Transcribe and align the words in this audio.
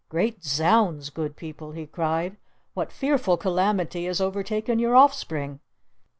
"Great 0.09 0.43
Zounds, 0.43 1.11
Good 1.11 1.35
People!" 1.35 1.73
he 1.73 1.85
cried. 1.85 2.37
"What 2.73 2.91
fearful 2.91 3.37
calamity 3.37 4.05
has 4.05 4.19
overtaken 4.19 4.79
your 4.79 4.95
offspring?" 4.95 5.59